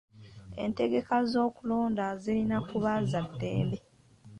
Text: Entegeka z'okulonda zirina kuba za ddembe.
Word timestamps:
Entegeka 0.63 1.15
z'okulonda 1.31 2.05
zirina 2.21 2.57
kuba 2.69 2.91
za 3.09 3.21
ddembe. 3.29 3.77